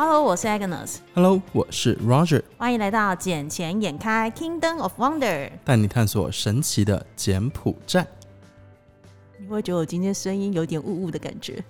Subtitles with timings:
[0.00, 0.98] Hello，我是 Agnes。
[1.12, 2.40] Hello，我是 Roger。
[2.56, 8.06] 欢迎来到《捡钱眼开 Kingdom of Wonder》，带你探索神奇的柬埔寨。
[9.40, 11.64] 你会觉得我今天声音有点雾雾的感觉？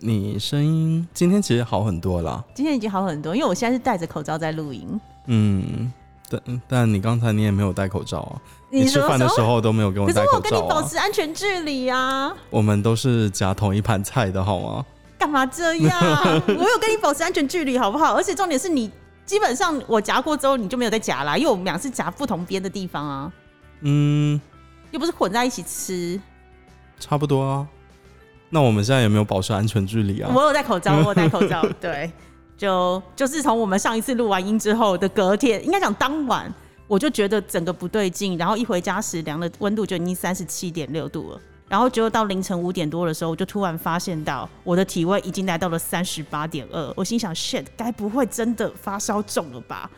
[0.00, 2.44] 你声音今天其实好很多了。
[2.52, 5.00] 今天已经好很多，因为我现在是戴着口罩在录音。
[5.26, 5.92] 嗯，
[6.28, 8.42] 但但你刚才你也没有戴口罩啊。
[8.70, 10.40] 你吃饭的时候都没有跟我戴口罩。
[10.40, 12.36] 可是我跟你保持安全距离啊。
[12.50, 14.84] 我们都是夹同一盘菜的好吗？
[15.22, 16.00] 干嘛这样？
[16.48, 18.14] 我有跟你保持安全距离，好不好？
[18.14, 18.90] 而且重点是你
[19.24, 23.32] 基本上我夹过之后，你就没有再夹啦，因为我们俩是夹不同边的地方啊。
[23.82, 24.40] 嗯，
[24.90, 26.20] 又不是混在一起吃。
[26.98, 27.64] 差不多啊。
[28.50, 30.28] 那我们现在有没有保持安全距离啊？
[30.34, 31.64] 我有戴口罩， 我有戴口罩。
[31.80, 32.10] 对，
[32.58, 36.52] 就就是从我们上一次录完音之后的隔天，应该讲当晚。
[36.88, 41.40] 我就觉得整个不对劲，然后一回家时量的温度就已经三十七点六度了，
[41.72, 49.90] 然后结果到凌晨五点多的时候，我就突然发现到我的体温已经来到了三十八点二，我心想：shit，该不会真的发烧重了吧？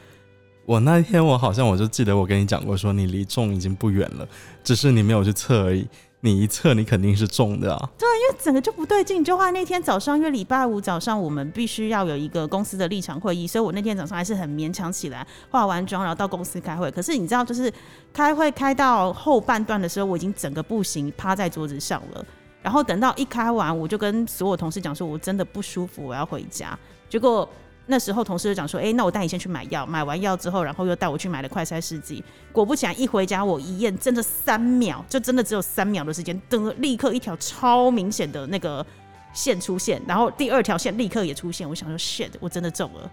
[0.67, 4.29] 我那天我好像我就记得我跟你讲过，说你离重已经不远了，
[4.63, 5.85] 只是你没有去测而已。
[6.25, 7.91] 你一测，你肯定是中的啊！
[7.99, 9.23] 对，因为整个就不对劲。
[9.23, 16.91] 就话那天早上，因为礼拜五早上我们必须要有一个公司的立场会议，所以我那天早上还是很勉强起来，化完妆然后到公司开会。
[16.91, 17.71] 可是你知道，就是
[18.11, 22.25] 开会开到后半段的时候，我已经整个不行，趴在桌子上了。
[22.63, 26.79] 然后等到一开完，我就跟所有同事讲说，我真的不舒服，我要回家。
[27.11, 27.47] 结果。
[27.87, 29.85] 那时候同事就讲说：“哎，那我带你先去买药。
[29.87, 32.25] 买完药之后，然后又带我去买了快筛试剂。
[32.53, 38.85] 果不其然，一回家我一验，真的三秒，就真的只有三秒的时间，等立刻一条超明显的那个
[39.33, 41.69] 线出现，然后第二条线立刻也出现。
[41.69, 43.11] 我想说，shit，我真的中了。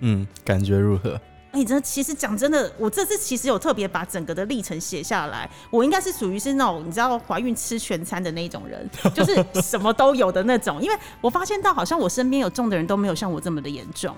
[0.00, 1.20] 嗯，感觉如何？”
[1.52, 5.50] 哎，真的，其实讲真的，我这次其实有特别把整个的历程写下来。
[5.70, 10.80] 我应该是属于是那种你知道怀孕吃全餐的那种人，就是什么都有的那种。
[10.80, 14.14] 因为我发现到好像我身边有中的人都没有像我这么的严重。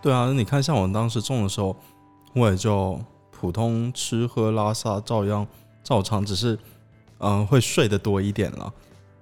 [0.00, 1.74] 对啊，你看像我当时中的时候，
[2.34, 3.00] 我也就
[3.32, 5.46] 普通吃喝拉撒照样
[5.82, 6.56] 照常，只是
[7.18, 8.72] 嗯会睡得多一点了。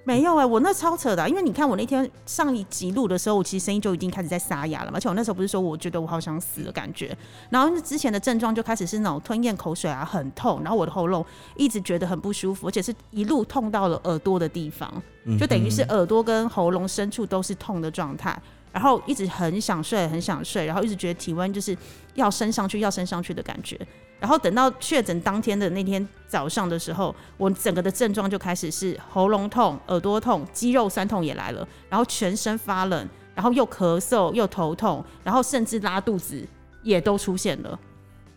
[0.06, 7.16] 没有哎，我那超扯的，因为你看我那天上一集录的时候，我其实声音就已经开始在沙哑了嘛，而且我那时候不是说我觉得我好想死的感觉，
[7.50, 15.02] 然后之前的症状就开始是那种吞咽口水啊，很痛，然后我的喉咙一直觉得很不舒服，而且是一路痛到了耳朵的地方，
[15.40, 18.40] 就等于是耳朵跟喉咙深处都是痛的状态，
[18.72, 21.77] 然后一直很想睡，很想睡，然后一直觉得体温就是
[22.15, 23.78] 要升上去，要升上去的感觉。
[24.19, 36.47] 然后等到确诊当天的那天早上的时候，我整个的症状就开始是喉咙痛、耳朵痛、肌肉酸痛也来了，然后全身发冷，然后又咳嗽又头痛，然后甚至拉肚子
[36.83, 37.78] 也都出现了。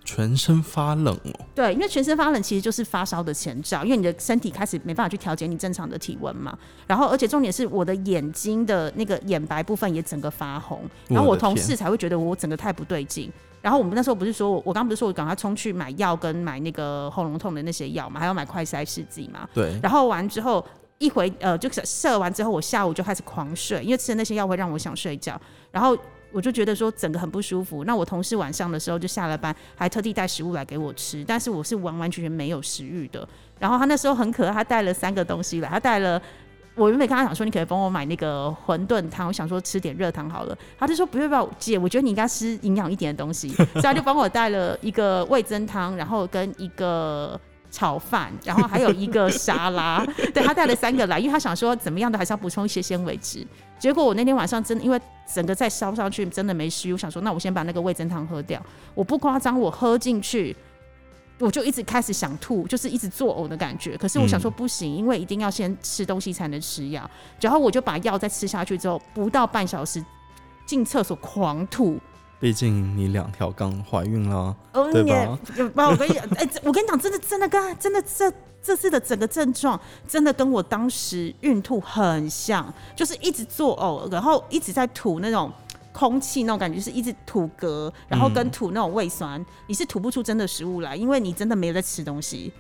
[0.09, 1.45] 全身发冷哦？
[1.53, 6.57] 对，因为全身发冷其实就是发烧的前兆，因为你的身体开始没办法去调节你正常的体温嘛。
[6.87, 13.31] 然后而且重点是我的眼睛的那个眼白部分也整个发红，然后我同事才会觉得我整个太不对劲。
[13.61, 19.47] 然后我们那时候不是说，我刚不是说我赶快冲去买药跟买那个喉咙痛的那些药嘛，还要买快筛试剂嘛。
[19.53, 19.79] 对。
[19.83, 20.65] 然后完之后
[20.97, 25.39] 一回呃，就是射完之后，我下午就开始狂睡，因为吃的那些药会让我想睡觉。
[25.71, 25.95] 然后
[26.31, 27.83] 我就觉得说整个很不舒服。
[27.83, 33.27] 那我同事晚上的时候就下了班，还特地带食物来给我吃，但是我是完完全全没有食欲的。
[33.59, 36.21] 然后他那时候很可爱，他带了三个东西来，他带了。
[36.75, 40.57] 我原本跟他讲说，你可以帮我买那个馄饨汤，我想说吃点热汤好了。
[40.77, 47.37] 他就说不用不要，姐，我觉得你应该吃营养一点的东西，所以他就帮我带了一个味增汤，然后跟一个
[47.71, 50.05] 炒饭，然后还有一个沙拉。
[50.33, 53.45] 对他带了三个来，因为他想说怎么样的还是要补充一些纤维质。
[53.77, 54.99] 结果我那天晚上真的因为
[55.33, 58.61] 整个再烧上去，真的没食欲，我想说那我先把那个味增汤喝掉。
[58.93, 60.55] 我不夸张，我喝进去。
[61.39, 63.95] 我就一直开始想吐，就是一直作呕的感觉。
[63.95, 67.09] 可是我想说不行，因为一定要先吃东西才能吃药。
[67.39, 70.03] 然后我就把药再吃下去之后，不到半小时
[70.65, 71.97] 进厕所狂吐。
[72.39, 74.55] 毕竟你两条刚怀孕了，
[74.93, 75.37] 对吧？
[75.75, 78.31] 不，我跟你讲，哎，我跟你讲，真的真的跟真的这
[78.61, 85.51] 这次的整个症状，真的跟我当时孕吐很像，就是一直作呕，然后一直在吐那种。
[85.91, 92.53] 空气那种感觉是一直吐嗝，然后跟吐那种胃酸，你是吐不出真的食物来，因为你真的没有在吃东西。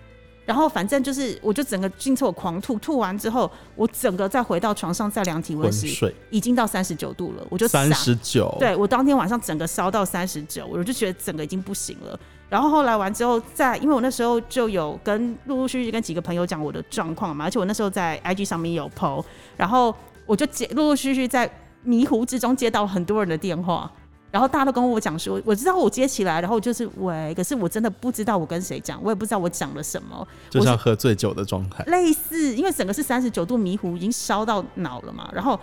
[0.49, 8.51] 然后反正就是，我就整个进厕所狂吐，吐完之后，我整个再回到床上再量体温时，已经到三十九度了，我就三十九。
[8.59, 12.19] 对我当天晚上整个烧到三十九，我就觉得整个已经不行了。
[12.49, 19.23] 然后后来完之后，在因为我那时候就有跟陆陆续续跟几个朋友讲我的状况嘛，而且我那时候在 IG 上面有 PO，
[19.55, 21.47] 然后我就接陆陆续续在。
[21.81, 23.89] 迷糊之中接到很多人的电话，
[24.31, 35.29] 然后大家都跟我讲说，我知道我接起来，然后就是喂，可是我真的不知道我跟谁讲，我也不知道我讲了什么，就像喝醉酒的状态，类似，因为整个是三十九度迷糊，已经烧到脑了嘛。
[35.33, 35.59] 然后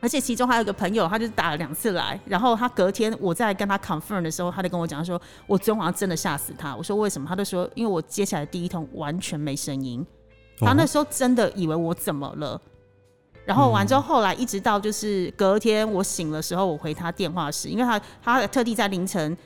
[0.00, 6.76] 而且其中还有一个朋友，他就打了两次来，然后他隔天我在跟他 confirm 的时候，他就跟我讲说，我昨天晚上真的吓死他。
[6.76, 7.26] 我说为什么？
[7.28, 10.04] 他就说，因为我接起来第一通完全没声音，
[10.58, 12.60] 他那时候真的以为我怎么了。
[13.50, 19.36] 然后完之后，后来一直到就是隔天我醒的时候，我回他电话时，因为他他特地在凌晨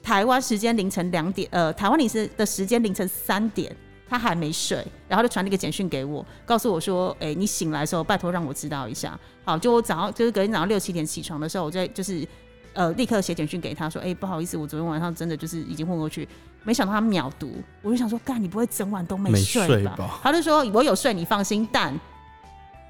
[0.00, 3.74] 台湾时间凌晨两点，呃，台湾凌晨的时间凌晨三点。
[4.08, 9.16] 他还没睡，然后就传了一个简讯给我，告诉我说：“哎，你醒来的时候，拜托让我知道一下。”
[9.46, 12.26] 好，就我早上就是隔天早上六七点起床的时候，我在就是
[12.72, 16.28] 呃立刻写简讯给他说：“哎，不好意思，我昨天晚上真的就是已经昏过去。”
[16.64, 17.52] 没想到他秒读，
[17.82, 21.68] 我就想说：“干，你不会整晚都没睡吧？” 他就说：“我有睡，你放心。
[21.70, 21.94] 但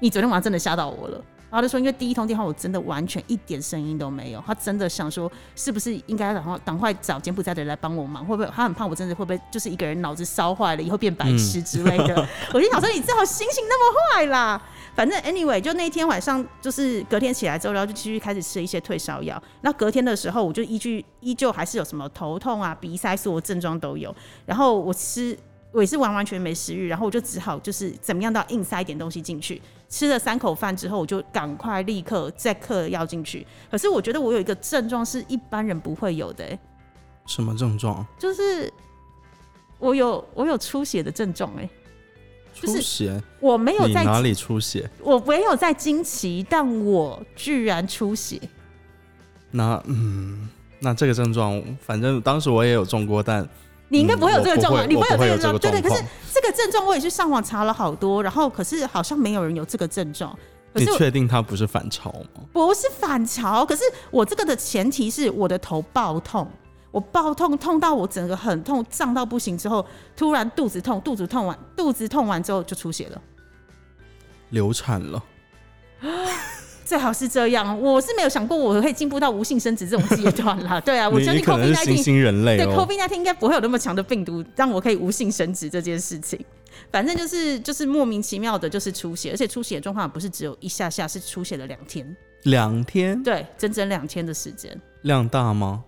[0.01, 12.25] 你昨天晚上真的吓到我了。”然后就说，因为第一通电话我真的完全一点声音都没有，他真的想说是不是应该然后赶快找柬埔寨的人来帮我忙，会不会他很怕我真的会 不会就是一个人脑子烧坏了以后变白痴之类的？
[12.53, 14.61] 我就想说你最好心情那么坏啦。
[14.95, 19.41] 反正 anyway，就那天晚上就是隔天起来之后，然后就继续开始吃一些退烧药。
[19.59, 24.15] 那隔天的时候，我就依据依旧还是有什么头痛啊、鼻塞，所有症状都有。
[24.45, 25.37] 然后我吃。
[25.71, 29.61] 我也是完完全没食欲，然后我就只好就是怎么样都要硬塞一点东西进去。
[29.87, 33.47] 吃了三口饭之后，我就赶快立刻再嗑药进去。
[33.69, 36.57] 可是我觉得我有一个症状是一般人不会有的，
[37.25, 38.05] 什么症状？
[38.19, 38.71] 就是
[39.79, 41.69] 我有我有出血的症状，哎，
[42.53, 43.21] 出血？
[43.39, 44.89] 我没有在哪里出血？
[45.01, 48.39] 我没有在惊奇，但我居然出血。
[49.51, 53.47] 那嗯，那这个症状，反正当时我也有中过，但。
[53.91, 55.81] 你应该不会有这个症状，你不会有这个症状，对对。
[55.81, 56.01] 可是
[56.33, 60.33] 这个症状我也去上网查了好多，然后可是好像没有人有这个症状。
[60.73, 62.43] 你确定它不是反潮吗？
[62.53, 66.49] 不是反潮，可是我这个的前提是我的头爆痛，
[66.91, 69.85] 我爆痛痛到我整个很痛胀到不行之后，
[70.15, 73.21] 突然肚子痛，肚子痛完肚子痛完之后就出血了，
[74.51, 75.21] 流产了。
[76.91, 80.77] 最好是这样，我是没有想过我会进步到无性生殖这种阶段啦。
[80.83, 86.37] 对啊，我相信 COVID nineteen 人类，对 COVID nineteen 应该不会有那么强的病毒让我可以无性生殖这件事情。
[86.91, 92.13] 反正就是就是莫名其妙的，就是出血，而且出血状况不是只有一下下，是出血了两天。
[92.43, 93.23] 两天？
[93.23, 94.77] 对，整整两天的时间。
[95.03, 95.85] 量大吗？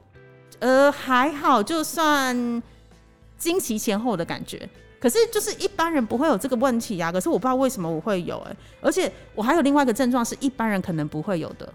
[0.60, 2.64] 呃，还好，就算
[3.44, 4.68] 经期前后的感觉。
[5.00, 11.74] 可是就是一般人不会有这个问题呀，可是我不知道为什么我会有哎，而且我还有另外一个症状是一般人可能不会有的，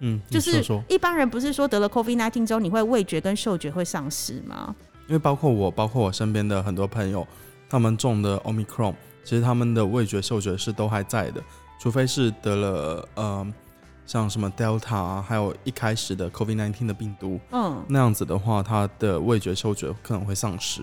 [0.00, 4.76] 嗯，就是一般人不是说得了 COVID nineteen 之后你会味觉跟嗅觉会丧失吗？
[5.06, 7.26] 因为包括我，包括我身边的很多朋友，
[7.70, 8.94] 他们中的 Omicron，
[9.24, 11.42] 其实他们的味觉、嗅觉是都还在的，
[11.80, 13.46] 除非是得了呃
[14.08, 20.82] 像什么 Delta 啊，还有一开始的 COVID nineteen 的病毒，嗯，那样子的话，他的味觉、嗅觉可能会丧失。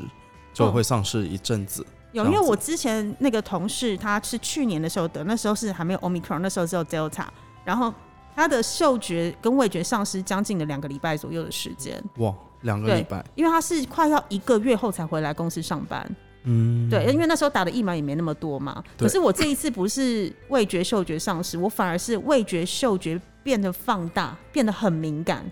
[0.54, 1.86] 就会丧失一阵子。
[2.13, 7.25] 有，因为我之前那个同事，他是去年的时候得，那时候是还没有 Omicron，那时候只有 Delta，
[7.66, 7.94] 然后
[8.33, 12.01] 他的嗅觉跟味觉丧失将近了两个礼拜左右的时间。
[12.19, 13.21] 哇，两个礼拜！
[13.36, 16.10] 因为他是快要一个月后才回来公司上班。
[16.45, 18.83] 嗯，对，因为那时候打的疫苗也没那么多嘛。
[18.97, 25.45] 可是我这一次不是味觉、嗅觉丧失，我反而是味觉、嗅觉变得放大，变得很敏感。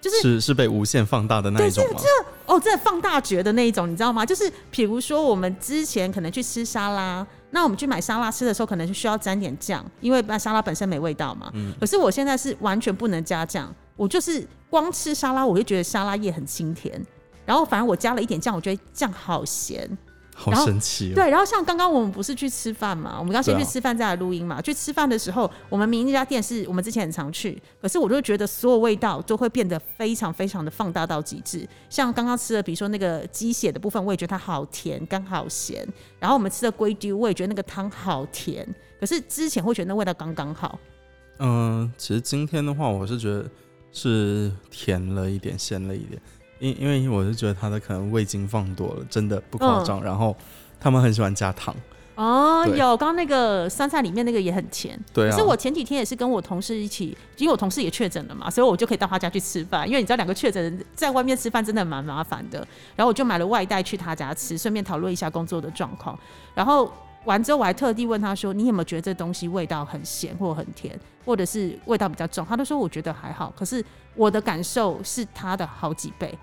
[0.00, 2.00] 就是是是被无限放大的那一种吗？
[2.00, 4.24] 这哦，这放大觉的那一种，你知道吗？
[4.24, 11.50] 就是比如说，我们之前可能去吃沙拉，那我们去买沙拉吃的时候，可能是需要沾点酱，因为那沙拉本身没味道嘛。
[11.54, 11.74] 嗯。
[11.80, 17.04] 可是我现在是完全不能加酱，我就是光吃沙拉，我就觉得沙拉叶很清甜，
[17.48, 19.88] 然后反而我加了一点酱，我觉得酱好咸。
[20.34, 21.14] 好神奇！
[21.14, 23.16] 对，然后像刚刚我们不是去吃饭嘛？
[23.18, 24.60] 我们刚先去吃饭再来录音嘛？
[24.60, 31.66] 去吃饭的时候，我们明明那家店是我们之前很常去，可是我就觉得所有味道都会变得非常非常的放大到极致。
[31.88, 35.84] 像刚刚吃的，比如说那个鸡血的部分，我也觉得它好甜，刚好咸。
[36.20, 38.64] 然后我们吃的龟丢，我也觉得那个汤好甜。
[39.00, 40.78] 可是之前会觉得那味道刚刚好。
[41.40, 43.44] 嗯，其实今天的话，我是觉得
[43.90, 46.20] 是甜了一点，咸了一点。
[46.58, 50.02] 因因为我是觉得它的可能味精放多了，真的不夸张。
[50.02, 50.36] 然后
[50.80, 51.74] 他们很喜欢加糖。
[52.14, 54.98] 哦，有刚刚那个酸菜里面那个也很甜。
[55.14, 55.30] 对啊。
[55.30, 59.86] 可是我前几天也是跟我同事一起，因为我同事也确诊了嘛，所以我就可以到他家去吃饭。
[59.86, 62.58] 因为你知道两个确诊人在外面吃饭真的蛮麻烦的。
[62.96, 66.18] 然后我就买了外带去他家吃，顺便讨论一下工作的状况。
[66.56, 66.92] 然后
[67.24, 73.54] 完之后我还特地问他说：“你有没有觉得这东西味道很咸或很甜，或者是味道比较重？”他都说我觉得还好。
[73.56, 73.84] 可是
[74.16, 76.36] 我的感受是他的好几倍。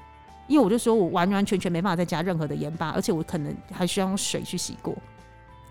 [0.47, 4.95] 因为我就说，我完完全全没办法再加任何的盐巴，而且我可能还需要用水去洗过。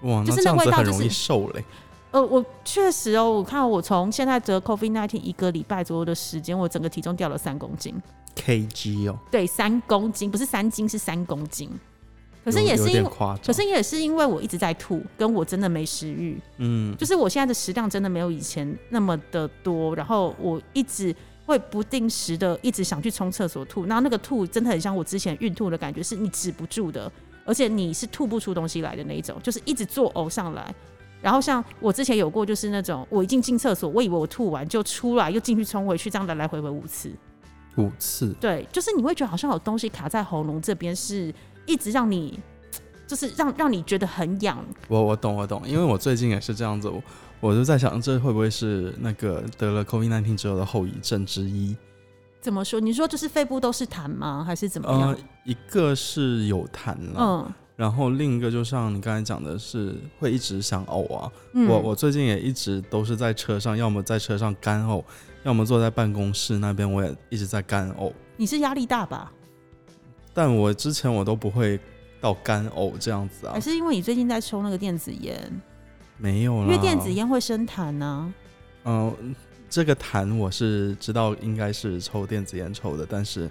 [0.03, 1.65] 哇，就是那味道就是瘦嘞。
[2.11, 7.95] 呃，我确实哦，我看我从现在得 COVID nineteen 一个礼拜左右的时间，我整个体重掉了三公斤。
[8.37, 11.71] kg 哦，对，三公斤不是三斤，是三公斤。
[12.45, 13.03] 可是也是因。
[13.45, 21.15] 可是也是因为我一直在吐，跟我真的没食欲，嗯，就是我现在的食量真的没有以前那么的多，然后我一直
[21.47, 27.11] 会不定时的一直想去冲厕所吐，然后那个吐真的很像我之前孕吐的感觉，是你止不住的，
[27.45, 30.75] 而且你是吐不出东西来的那一种，就是一直作呕上来。
[31.21, 37.11] 然后像我之前有过，就是那种我已经进厕所，我以为我吐完就出来，又进去冲回去，这样来来回回五次。
[37.77, 41.35] 五次，对，就是你会觉得好像有东西卡在喉咙这边，是
[41.67, 42.39] 一直让你，
[43.07, 44.65] 就是让让你觉得很痒。
[44.87, 47.03] 我我懂我懂，因为我最近也是这样子，我
[47.41, 51.77] 我就在想，这会不会是那个得了 COVID-19 之后的后遗症之一？
[52.41, 52.79] 怎么说？
[52.81, 54.45] 你说就是肺部都是痰吗？
[54.47, 55.11] 还是怎么样？
[55.11, 61.33] 呃，一个是有痰了，嗯然后另一个就像你刚才讲的是会一直想呕啊。
[61.55, 65.03] 嗯，我我最近也一直都是在车上，要么在车上干呕，
[65.43, 68.13] 要么坐在办公室那边，我也一直在干呕。
[68.37, 69.33] 你是压力大吧？
[70.33, 71.81] 但我之前我都不会
[72.21, 75.63] 到干呕这样子啊还，是因为你最近在抽那个电子烟？
[76.17, 76.67] 没有啦。
[76.67, 78.35] 因为电子烟会生痰呢、
[78.85, 79.35] 嗯、
[79.69, 83.51] 这个痰我是知道应该是抽电子烟抽的，但是，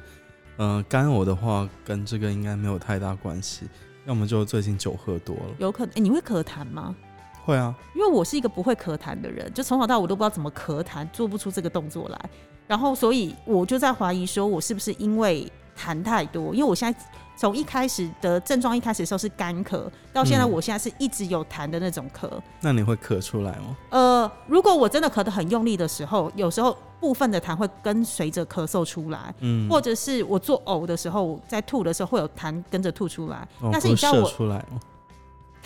[0.58, 3.68] 嗯、干呕的话跟这个应该没有太大关系，
[4.06, 5.56] 要么就最近酒喝多了。
[5.60, 6.96] 有可能、诶你会咳痰吗？
[7.44, 12.30] 会啊，因为我是一个不会咳痰的人，就从小到我都不知道怎么咳痰，做不出这个动作来。
[12.66, 15.46] 然后，所以我就在怀疑，说我是不是因为
[15.78, 16.56] 痰太多？
[16.56, 17.00] 因为我现在
[17.36, 22.30] 从一开始的症状一开始的时候是干咳，到现在嗯我现在是一直有痰的那种咳。
[22.62, 23.76] 那你会咳出来吗？
[23.90, 33.48] 呃，如果我真的咳得很用力的时候，有时候部分的痰会跟随着咳嗽出来，嗯，或者是我做呕的时候，在吐的时候会有痰跟着吐出来。
[33.60, 34.80] 哦但是你知道我出来吗？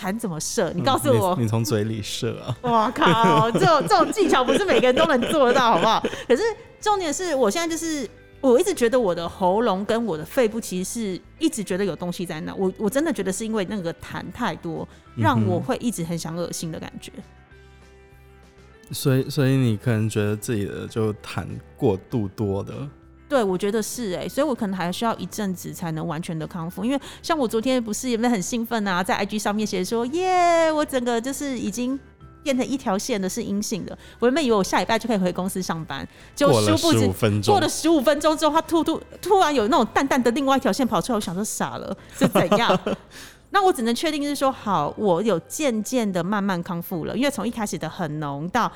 [0.00, 0.72] 痰怎么射？
[0.74, 1.36] 你嗯告诉我。
[1.38, 2.56] 你从嘴里射啊？
[2.62, 3.50] 哇靠！
[3.50, 6.00] 这种这种技巧不是每个人都能做得到，好不好？
[6.26, 6.42] 可是
[6.80, 8.08] 重点是我现在就是，
[8.40, 12.54] 我一直觉得我的喉咙跟我的肺部其实是一直觉得有东西在那。
[12.54, 17.12] 我我真的觉得是因为那个痰太多，让我会一直很想恶心的感觉。
[18.90, 22.88] 所以所以你可能觉得自己的就痰过度多的，
[23.28, 26.84] 对，我觉得是哎、所以我可能还需要一阵子才能完全的康复。
[26.84, 31.98] 因为像我昨天不是有没有很兴奋啊，在 IG 上面写说耶，我整个就是已经
[32.42, 33.96] 变成一条线的是阴性的。
[34.18, 42.78] 我原本以为我下礼拜就可以回公司上班，就过了殊不知十五分钟过了，十五分钟之后，他突突突然有那种淡淡的另外一条线跑出来，我想说傻了是怎样？
[43.50, 48.70] 那我只能确定是说，好，我有渐渐的慢慢康复了，因为从一开始的很浓到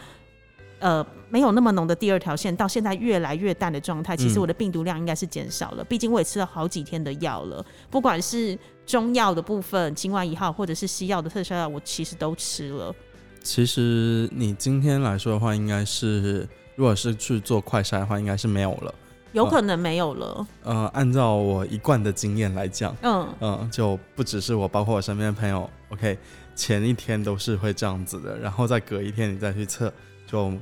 [0.78, 5.85] 呃没有那么浓的第二条线，到现在越来越淡的状态，其实嗯我的病毒量应该是减少了。
[5.85, 12.95] 毕竟我也吃了好几天的药了，不管是中药的部分，清冠一号，或者是西药的特效药，我其实都吃了。
[13.43, 18.95] 其实你今天来说的话，应该是如果是去做快筛的话，应该是没有了。
[19.33, 26.19] 有可能没有了，呃，按照我一贯的经验来讲，嗯，嗯，就不只是我，包括我身边的朋友，OK，
[26.55, 29.91] 前一天都是会这样子的，然后再隔一天你再去测
[30.27, 30.53] 就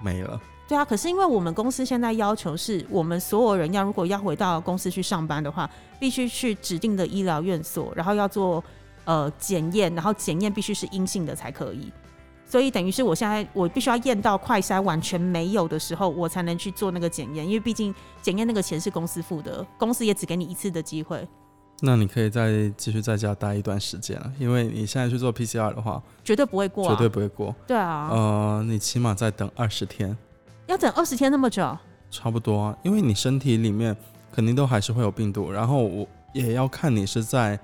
[0.00, 0.40] 没了。
[0.68, 8.62] 对啊，可是因为我们公司现在要求是我们所有人要如果要回到公司去上班的话，必须去指定的医疗院所，然后要做
[9.04, 11.92] 呃检验，然后检验必须是阴性的才可以。
[12.52, 21.26] 所以等于是我现在我必须要验到快筛完全没有的时候，我才能去做那个检验，因为毕竟检验那个钱是公司付的，公司也只给你一次的机会，
[21.80, 26.94] 那你可以再继续在家待一段时间了，因为你现在去做 PCR 的话，绝对不会过、啊。
[26.94, 27.56] 绝对不会过。
[27.66, 30.14] 对啊，呃，你起码再等二十天，
[30.66, 31.66] 要等二十天那么久。
[32.10, 33.96] 差不多啊，因为你身体里面
[34.30, 37.58] 肯定都还是会有病毒，然后我也要看你是在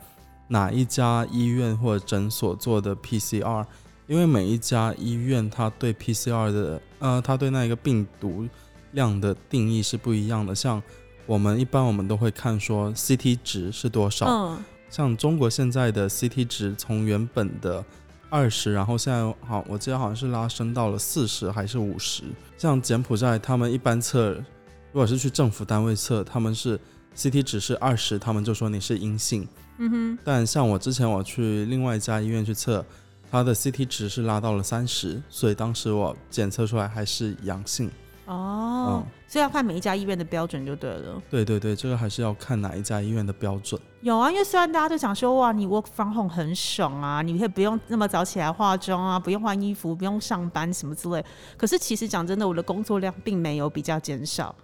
[0.49, 3.67] 哪一家医院或诊所做的 PCR，
[4.09, 8.49] 因为每一家医院它对 PCR 的呃，它对那一个病毒
[8.93, 10.55] 量的定义是不一样的。
[10.55, 10.83] 像
[11.27, 17.85] 我们一般我们都会看说 CT 值是多少，嗯，像中国现在的 CT 值从原本的
[18.31, 22.25] 二十，然后现在好，我记得好像是拉升到了四十还是五十。
[22.57, 26.81] 像柬埔寨，他们一般测，如果是去政府单位测，他们是
[27.15, 29.47] CT 值是二十，他们就说你是阴性。
[29.77, 32.85] 嗯哼，但像我之前我去另外一家医院去测，
[33.31, 37.91] 它的 CT 值是拉到了三十，所以当时我检测出来还是阳性。
[38.27, 41.23] 哦，嗯所以要看每一家医院的标准就对了。
[41.31, 43.81] 对对对，这个还是要看哪一家医院的标准。
[44.01, 51.25] 有啊，因为虽然大家都想说哇，你 work from home 很爽啊，你可以不用那么早起来化妆啊，不用换衣服，不用上班什么之类。
[51.57, 54.55] 可是其实讲真的，我的工作量并没有比较减少。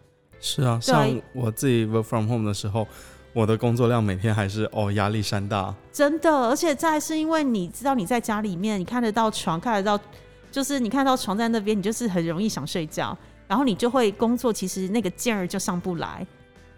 [0.40, 2.86] 是啊像我自己 work from home 的时候，
[3.34, 5.74] 我的工作量每天还是哦压力山大。
[5.92, 10.02] 真的，而且再是因为你知道你在家里面，你看得到床，看得到，
[10.52, 13.16] 就是你看到床在那边，你就是很容易想睡觉，
[13.48, 16.24] 然后你就会工作，其实那个劲儿就上不来。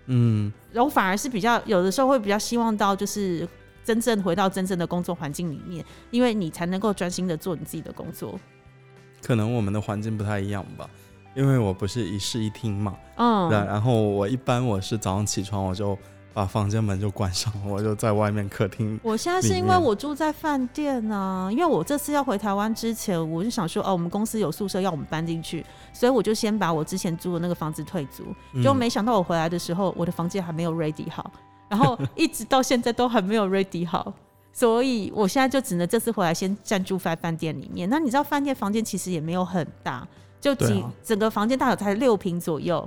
[0.06, 3.46] 嗯，然后反而是比较有的时候会比较希望到就是
[3.84, 8.38] 真正回到真正的工作环境里面，因为你才能够专心的做你自己的工作。
[9.22, 10.88] 可能我们的环境不太一样吧，
[11.34, 15.98] 因为我不是一室一厅嘛，嗯，然然后我一般我是早上起床我就
[16.36, 19.00] 把房间门就关上，我就在外面客厅。
[19.02, 25.64] 我现在是因为我住在饭店呢、因为我这次要回台湾之前，我就想说，哦，我们公司有宿舍要我们搬进去，
[25.94, 28.22] 所以我就先把我之前租的那个房子退租。
[28.62, 31.30] 就嗯没想到我回来的时候，我的房间还没有 ready 好，
[31.70, 34.12] 然后 一直到现在都还没有 ready 好，
[34.52, 37.88] 所以我现在就只能这次回来先暂住在饭店里面。
[37.88, 40.06] 那你知道饭店房间其实也没有很大，
[40.38, 42.86] 就几、啊整个房间大小才六平左右，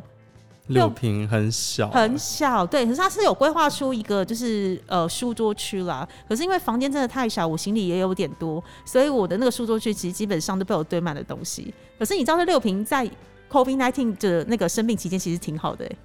[0.69, 2.85] 六平很小，很小，对。
[2.85, 11.73] 可是它是有规划出一个就是呃书桌区啦，可是因为房间真的太小，我行李也有点多，所以我的那个书桌区其实基本上都被我堆满了东西。
[11.97, 13.09] 可是你知道这六平在
[13.49, 15.97] COVID nineteen 的那个生病期间其实挺好的、欸。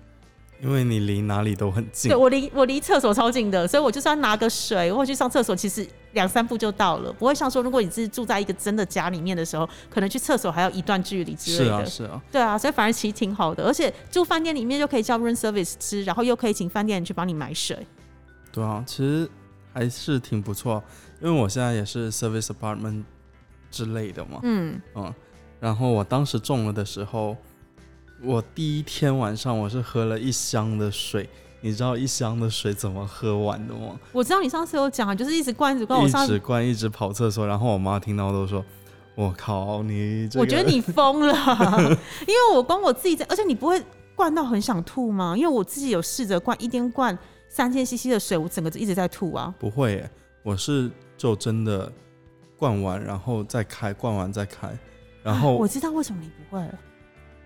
[0.65, 2.17] 因为你离哪里都很近对。
[2.17, 11.85] 我离我离厕所超近的，所以我就算拿个水，或去上厕所，其实两三步就到了，不会像说如果你是住在一个真的家里面的时候，可能去厕所还要一段距离之类的。
[11.85, 17.87] 是啊，是啊，对啊，所以反而其实挺好的，而且住饭店里面就可以叫 room service 吃，然后又可以请饭店去帮你买水。
[18.51, 19.29] 对啊，其实
[19.73, 20.83] 还是挺不错。
[21.21, 23.05] 因为我现在也是 service apartment
[23.71, 25.15] 之类的嘛，嗯，嗯，
[25.61, 27.37] 然后我当时中了的时候，
[28.25, 31.29] 我第一天晚上我是喝了一箱的水，
[31.61, 33.99] 你知道一箱的水怎么喝完的吗？
[34.13, 38.65] 我知道你上次有讲啊，就是一直灌一直灌，我一上直灌，一直跑厕所，然后我妈听到都说
[39.15, 41.35] ：“我靠，你这个……”我觉得你疯了，
[42.27, 43.83] 因为我光我自己在，而且你不会
[44.15, 45.35] 灌到很想吐吗？
[45.37, 47.17] 因为我自己有试着灌，一天灌
[47.49, 49.55] 三千 CC 的水，我整个一直在吐啊。
[49.59, 50.11] 不会耶，
[50.43, 51.93] 我是就真的
[52.57, 54.71] 灌完然后再开，灌完再开，
[55.23, 56.79] 然后我知道为什么你不会了，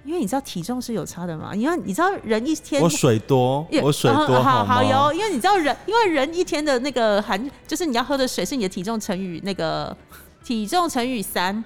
[0.09, 1.55] 因为你知道体重是有差的嘛。
[1.55, 4.75] 因为你知道人一天我水多，我水多嗯好吗？
[4.75, 9.95] 好有，因为你知道人，因为人一天的那个含，就是你要喝的水是你的体重乘以那个
[10.43, 11.63] 体重乘以三。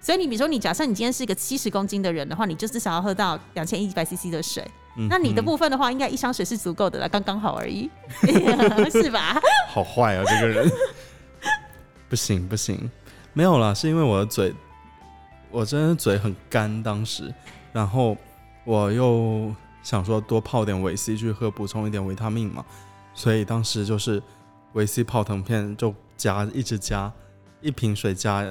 [0.00, 4.62] 所以你比如说，你假设你今天是一个七十公斤的人的话，你就至少要喝到两千一百 CC 的水。
[4.96, 7.90] 嗯那你的嗯部分的话，应该一箱水是足够的了，刚刚好而已，
[8.92, 9.40] 是吧？
[9.68, 10.70] 好坏啊，这个人
[12.08, 12.90] 不行不行，
[13.32, 14.54] 没有啦，是因为我的嘴，
[15.50, 17.34] 我真的嘴很干，当时，
[17.74, 18.16] 然后
[18.64, 22.64] 我又想说多泡点维 C 去喝，补充一点维他命嘛，
[23.14, 24.22] 所以当时就是
[24.74, 27.12] 维 C 泡腾片就加，一直加，
[27.60, 28.46] 一瓶水加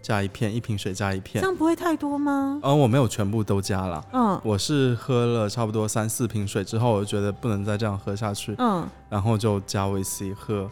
[0.00, 2.58] 加一片，一瓶水加一片这，样不会太多吗？
[2.62, 4.02] 而、我没有全部都加了。
[4.12, 10.68] 嗯我是喝了差不多三四瓶水之后，我就觉得不能再这样喝下去，嗯，然后就加维 C 喝，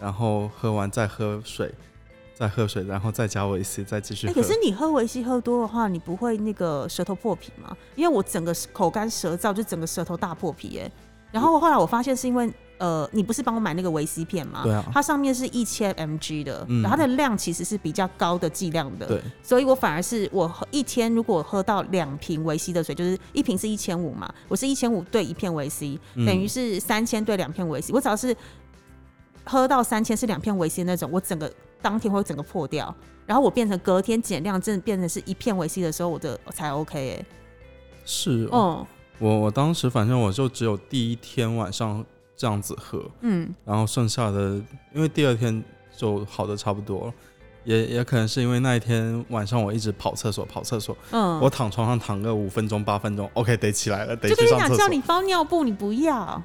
[0.00, 1.72] 然后喝完再喝水，
[2.38, 4.32] 再喝水，然后再加维 C，再继续。
[4.32, 7.76] 可是你喝维 C 喝多的话，你不会那个舌头破皮吗？
[7.96, 10.88] 因为我整个口干舌燥，就整个舌头大破皮哎、
[11.32, 12.48] 然后后来我发现是因为
[12.78, 14.62] 呃，你不是帮我买那个维 C 片吗？
[14.62, 28.36] 对啊，它上面是一千 mg 的，嗯然后它的量其实是比较高的剂量的，对，所以我反而是我喝一天如果喝到两瓶维 C 的水，就是一瓶是一千五嘛，我是一千五兑一片维 C，、嗯等于是三千兑两片维 C，我只要是
[29.42, 32.94] 喝到三千是两片维 C 那种，我整个当天会整个破掉，
[33.26, 37.26] 然后我变成隔天减量，真的变成是一片维 C 的时候，我的才 OK 哎、
[38.04, 38.58] 是哦。
[38.58, 38.86] 哦，
[39.18, 42.04] 我我当时反正我就只有第一天晚上
[42.36, 44.60] 这样子喝，嗯，然后剩下的
[44.94, 45.62] 因为第二天
[45.96, 47.14] 就好的差不多了。
[47.64, 54.74] 也也可能是因为那一天晚上我一直跑厕所跑厕所，嗯，我躺床上躺个五分钟八分钟，OK 得起来了，得就跟你讲。
[54.74, 56.42] 叫你包尿布，你不要。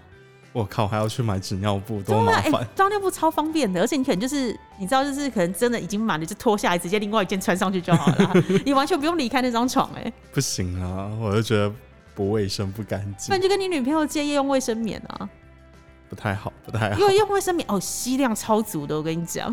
[0.54, 2.66] 我靠，还要去买纸尿布，多麻烦。
[2.76, 11.74] 装尿布超方便的，而且你可能就是你知道，就是可能真的已经满了，就脱下来直接另外一件穿上去就好了， 你完全不用离开那张床、哎，不行啊，我就觉得
[12.14, 13.28] 不卫生不干净。
[13.30, 15.28] 那，你就跟你女朋友借夜用卫生棉啊，
[16.08, 17.00] 不太好，不太好。
[17.00, 17.08] 因。
[17.08, 19.52] 为用卫生棉哦，吸量超足的，我跟你讲，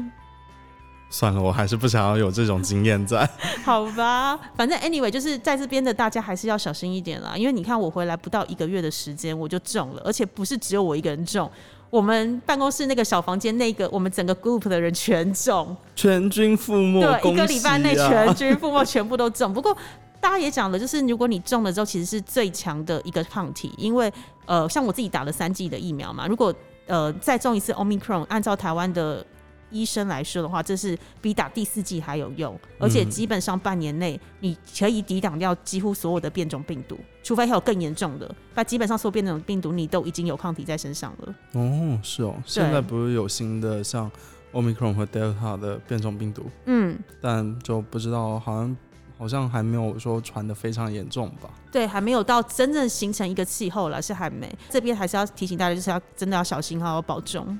[1.11, 3.29] 算了，我还是不想要有这种经验在。
[3.65, 11.51] 好吧，反正 anyway 就是在这边的大家还是要小心一点啦，因为你看我回来不到一个月的时间我就中了，而且不是只有我一个人中。
[11.91, 19.53] 我们办公室那个小房间，那个我们整个 group 的人全中，全军覆没，对，一个礼拜内全军覆没，全部都中。
[19.53, 19.77] 不过
[20.21, 24.13] 大家也讲了，就是如果你中了之后，其实是最强的一个抗体，因为
[24.47, 26.55] 呃，像我自己打了三剂的疫苗嘛，如果
[26.87, 29.27] 呃再中一次 omicron，按照台湾的
[29.71, 41.35] 医生来说的话，这是比打第四剂还有用，而且嗯基本上半年内你可以抵挡掉几乎所有的变种病毒，除非还有更严重的，但基本上所有变种病毒你都已经有抗体在身上了。
[41.53, 44.11] 哦，是哦，现在不是有新的像
[44.53, 48.77] Omicron 和 Delta 的变种病毒，嗯，但就不知道，好像
[49.17, 51.51] 好像还没有说传的非常严重吧？
[51.71, 54.53] 对，还没有到真正形成一个气候了，是还没。
[54.69, 57.57] 这边还是要提醒大家，就是要真的要小心，好好保重。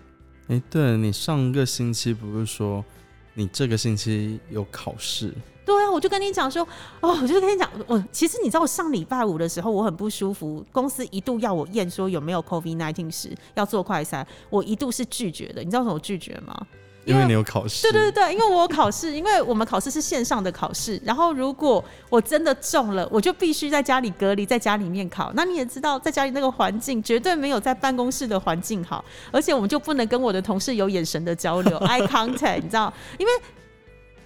[0.51, 2.85] 哎，对你上个星期不是说
[3.35, 5.33] 你这个星期有考试？
[5.65, 6.67] 对啊，我就跟你讲说，
[6.99, 15.63] 哦，我就跟你讲，我其实你知道，我上礼拜五的时候我很不舒服，公司一度要我验说有没有 COVID nineteen 时要做快筛，我一度是拒绝的。
[15.63, 16.67] 你知道怎么拒绝吗？
[17.05, 17.83] 因为你有考试。
[17.83, 25.33] 对对对，因为我有考试，因为我们考试是线上的考试，然后如果我真的中了，我就必须在家里隔离，在家里面考。
[25.35, 33.33] 那你也知道，在家里那个环境绝对没有在办公室的环境好，而且我们就不能跟我的同事有眼神的交流 （eye contact），你知道，因为。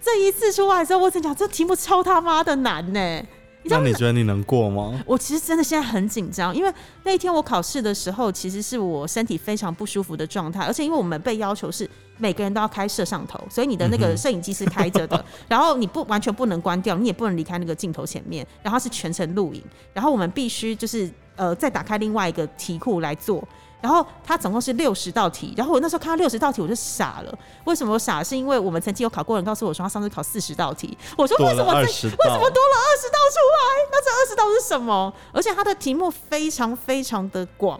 [0.07, 3.23] 这一次出来之后，我真讲这题目超他妈的难呢。
[3.65, 5.03] 那你觉得你能过吗？
[5.07, 6.73] 我其实真的现在很紧张，因为
[7.03, 23.43] 那一天我考试的时候，其实是我身体非常不舒服的状态，而且因为我们被要求是每个人都要开摄像头，所以你的那个摄影机是开着的，然后你不完全不能关掉，你也不能离开那个镜头前面，然后是全程录影，然后我们必须就是呃再打开另外一个题库来做。
[23.85, 27.39] 然后它总共是六十道题，然后我那时候看到六十道题我就傻了。
[27.65, 28.25] 为什么我傻？
[28.25, 33.87] 是因为我们曾经有考过人告诉我说他上次考四十道题，我说为什么这为什么多了二十道出来？
[33.93, 35.13] 那这二十道是什么？
[35.35, 37.79] 而且它的题目非常非常的广，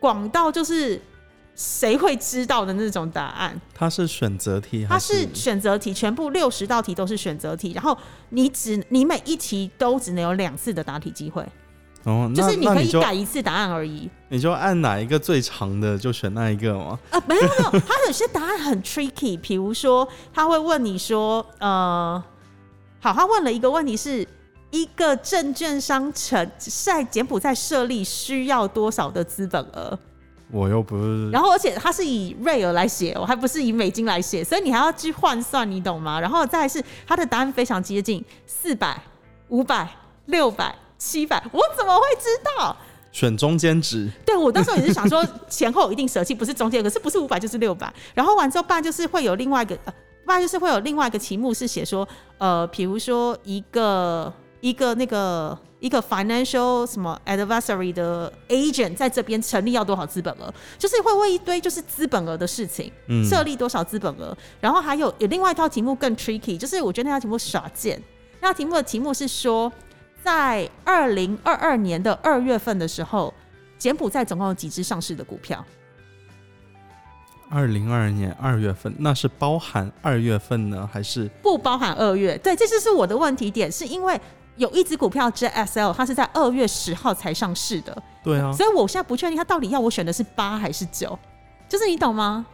[0.00, 1.00] 广到就是
[1.54, 3.60] 谁会知道的那种答案。
[3.72, 7.96] 它是选择题，它是选择题，全部六十道题都是选择题，然后
[8.30, 11.46] 你只你每一题都只能有两次的答题机会。
[12.04, 14.10] 哦，就是你可以改一次答案而已。
[14.28, 16.98] 你就按哪一个最长的就选那一个吗？
[17.10, 22.22] 啊，没有没有， 他有些答案很 tricky，比如说他会问你说，呃，
[23.00, 24.26] 好，他问了一个问题是
[24.70, 29.98] 一个证券商城在柬埔寨设立需要多少的资本额？
[30.50, 31.30] 我又不是。
[31.30, 36.20] 然后而且他是以瑞尔来写，我还不是以美金来写，所以你还要去换算，你懂吗？
[36.20, 39.00] 然后再是他的答案非常接近四百、
[39.48, 39.88] 五百、
[40.26, 40.74] 六百。
[40.98, 42.28] 七百，我怎么会知
[42.58, 42.76] 道？
[43.12, 44.10] 选中间值。
[44.26, 47.92] 对我那时候也是想说前后一定舍弃，不是中间，可是不是五百就是六百。
[48.12, 49.76] 然后完之后，不然就是会有另外一个，
[50.24, 62.90] 不然就是会有另外一个题目是写说，呃，比如说一个一个那个一个 financial 什么 adversary 的 agent 在这边成立要多少资本额，就是会问一堆就是资本额的事情，
[63.24, 64.36] 设立多少资本额。
[64.60, 68.02] 然后还有有另外一套题目更 tricky，就是我觉得那套题目少见。
[68.40, 69.72] 那套题目的题目是说。
[70.24, 73.32] 在二零二二年的二月份的时候，
[73.76, 75.62] 柬埔寨总共有几只上市的股票？
[77.50, 82.38] 二零二二年二月份，那是包含二月份呢，还是不包含二月？
[82.38, 84.18] 对，这就是我的问题点，是因为
[84.56, 88.02] 有一只股票 JSL，它是在二月十号才上市的。
[88.24, 91.16] 对啊，所以我现在不确定它到底要我选的是八还是九，
[91.68, 92.46] 就是你懂吗？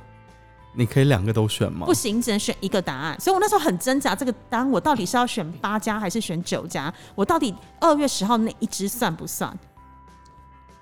[0.72, 1.85] 你可以两个都选吗？
[1.85, 3.20] 不行，只能选一个答案。
[3.20, 6.92] 所以我那时候很挣扎，这个答案我到底是要选八家还是选九家？
[7.16, 9.52] 我到底二月十号那一支算不算？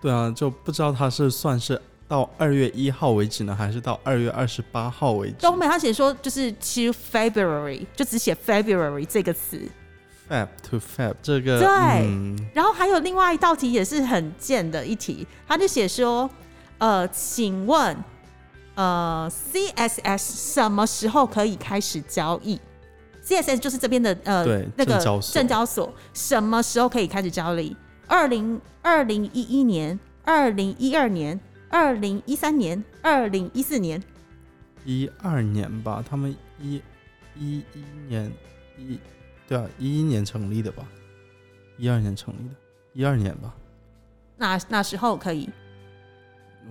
[0.00, 5.36] 对啊，就不知道他是算是到二月一号为止呢，还是到二月二十八号为止？
[5.40, 9.58] 都没，他写说就是 to February，就只写 February 这个词。
[10.28, 11.66] Fab to Fab 这个对。
[12.52, 16.28] 然后还有另外一道题也是很贱的一题，他就写说，
[16.76, 17.96] 呃，请问。
[18.78, 22.60] 呃，CSS 什么时候可以开始交易
[23.24, 24.44] ？CSS 就是这边的呃
[24.76, 24.96] 那个
[25.32, 27.76] 证交所，什么时候可以开始交易？
[28.06, 34.00] 二零二零一一年、二零一二年、二零一三年、二零一四年，
[34.84, 36.00] 一二年吧？
[36.08, 36.80] 他们一
[37.36, 38.32] 一一年
[38.78, 38.96] 一
[39.48, 40.86] 对啊，一一年成立的吧？
[41.78, 42.54] 一二年成立的，
[42.92, 43.52] 一二年吧？
[44.36, 45.50] 哪哪时候可以？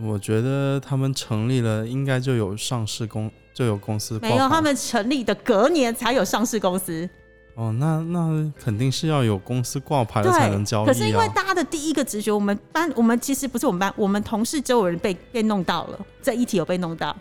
[0.02, 4.20] 我觉得他们成立了，应该就有上市公就有公司。
[4.20, 7.10] 没有，他们成立的隔年才有上市公司。
[7.56, 10.86] 哦，那那肯定是要有公司挂牌了才能交易啊。
[10.86, 17.16] 可是因为大家的第一个直觉，我们班我们其实不是我们班，我们同事就有人被被弄到了，这一题有被弄到。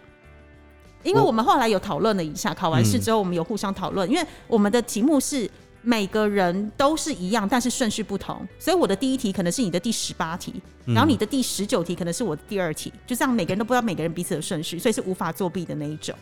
[1.03, 5.51] 因为我们后来有讨论了一下，考完试之后我们有互相讨论，因为我们的题目是。
[5.89, 10.53] 每个人都是一样，但是顺序不同，所以我的第一题可能是你的第十八题，
[10.85, 16.13] 然后你的第十九题可能是我的第二题，就这样每个人都不知道每个人彼此的顺序，所以是无法作弊的那一种。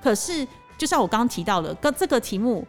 [0.00, 0.46] 可是
[0.78, 2.64] 就像我刚刚提到的，跟这个题目，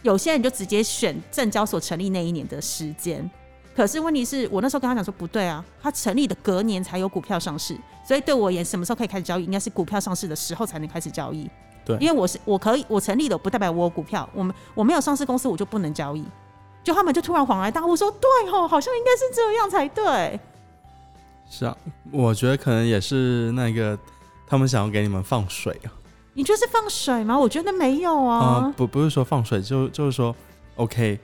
[0.00, 3.30] 有些人就直接选证交所成立那一年的时间，
[3.76, 7.76] 可是问题是我那时候跟他讲说不对啊，他成立的隔年才有股票上市，
[8.08, 11.46] 所以对我而言，什么时候可以开始交易，应该是股票上市的时候才能开始交易。
[11.98, 16.24] 对，因为我是我可以我成立的不代表我有股票，我们我没有上市公司我就不能交易，
[16.82, 20.38] 就他们就突然恍然大悟说，对哦，好像应该是这样才对。
[21.50, 21.76] 是啊，
[22.12, 23.98] 我觉得可能也是那个
[24.46, 25.90] 他们想要给你们放水啊。
[26.32, 27.36] 你觉得是放水吗？
[27.36, 28.72] 我觉得没有啊。
[28.76, 30.34] 不不是说放水，就就是说
[30.76, 31.18] ，OK，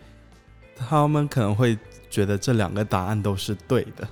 [0.76, 1.78] 他们可能会
[2.10, 4.06] 觉得这两个答案都是对的。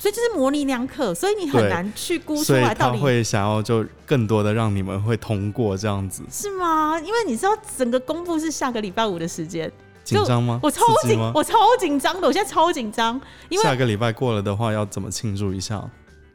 [0.00, 6.98] 所以就是模棱两可，所以你很难去估出来到底会想要就更多的让你们会通过这样子，是吗？
[7.00, 9.70] 因为你知道整个公布是下个礼拜五的时间，
[10.02, 10.58] 紧张吗？
[10.62, 11.20] 我超紧？
[11.34, 15.84] 我超紧张的，我现在超紧张，因为下个礼拜过了的话，要怎么庆祝一下？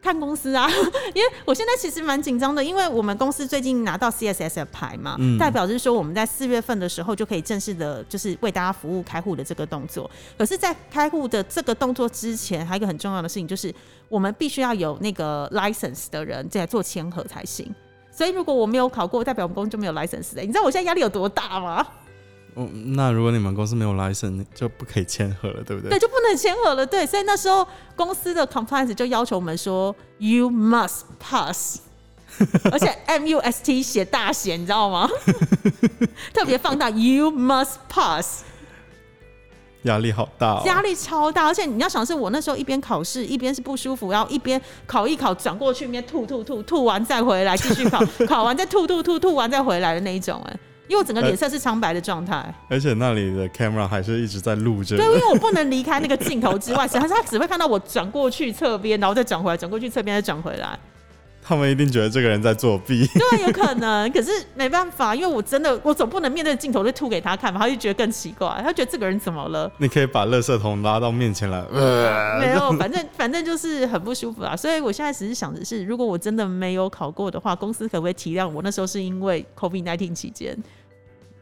[0.05, 0.69] 看公司啊，
[1.15, 10.09] 因为我现在其实蛮紧张的，因为我们公司最近拿到 CSS 的牌嘛，嗯代表是说我们在四月份的时候就可以正式的，就是为大家服务开户的这个动作。
[10.37, 13.73] 可是，在开户的这个动作之前，还有一个很重要的事情，就是
[14.07, 17.73] 我们必须要有那个 license 的人在做签合才行。
[18.11, 21.85] 所以，如果我没有考过，代表我们公司就没有 license 的、你知道我现在压力有多大吗？
[22.57, 25.89] 嗯，那如果你们公司没有 license，就不可以签合了，对不对？
[25.89, 26.85] 对，就不能签合了。
[26.85, 31.79] 对，所以那时候公司的 compliance 就要求我们说，you must pass，
[32.71, 35.09] 而且 M U S T 写大写，你知道吗？
[36.33, 38.43] 特别放大，you must pass，
[39.83, 40.63] 压力好大、哦。
[40.65, 41.45] 压力超大。
[41.45, 52.53] 而且你要想，是我那时候一边考试，一边是不舒服，然后一边考一考，转过去一边吐吐吐，吐完再回来继续考， 考完再吐吐吐，吐完再回来的那一种、哎，因为我整个脸色是苍白的状态。
[52.69, 60.77] 而且那里的 camera 还是一直在录着对，因为我不能离开那个镜头之外，所以他他只会看到我转过去侧边，然后再转回来，转过去侧边再转回来。
[61.47, 63.05] 他们一定觉得这个人在作弊。
[63.07, 69.71] 对，有可能，可是没办法，因为我真的我总不能面对镜头就吐给他看嘛，他就觉得更奇怪，他觉得这个人怎么了？
[69.77, 74.55] 你可以把垃圾桶拉到面前来，呃，没有，反正反正就是很不舒服啊。
[74.55, 78.63] 所以我现在只是想的是，如果我真的没有考过的话，公司可不可以体谅我？
[78.63, 80.57] 那时候是因为 COVID 1 9期间，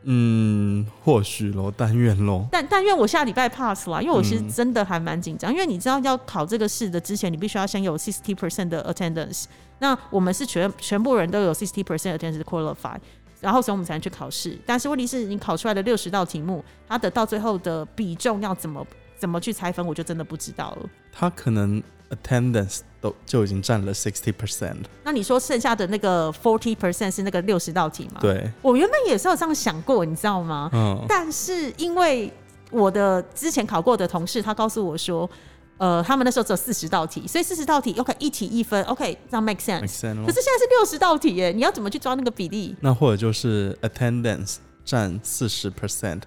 [0.03, 2.45] 嗯，或许咯，但愿咯。
[2.51, 9.45] 但但愿我下礼拜 pass 啦，因为我其实嗯真的还蛮紧张，因为你知道要考这个试的之前，你必须要先有 sixty percent 的 attendance。
[9.83, 12.95] 那我们是全全部人都有 sixty percent attendance qualify，
[13.41, 14.57] 然后所以我们才能去考试。
[14.65, 20.89] 但是问题是你考出来的六十道题目，它的到最后的比重要怎么怎么去拆分，我就真的不知道了。
[21.11, 24.85] 他可能 attendance 都就已经占了 sixty percent。
[25.03, 30.69] 那你说剩下的那个 forty percent 是那个六十道题吗？，对，我原本也是有这样想过，你知道吗？
[30.71, 32.31] 嗯，但是因为
[32.71, 35.29] 我的之前考过的同事，他告诉我说，
[35.77, 39.81] 呃，他们那时候只有四十道题，所以四十道题，OK，一题一分，OK，这样 make sense。
[39.81, 42.75] make sense 可是现在是六十道题耶，你要怎么去抓那个比例？
[42.79, 46.21] 那或者就是 attendance 占四十 percent，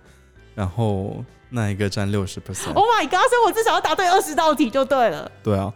[0.55, 2.73] 然后那一个占六十 percent。
[2.75, 3.29] Oh my god！
[3.31, 5.31] 所以我至少要答对二十道题就对了。
[5.43, 5.73] 对啊，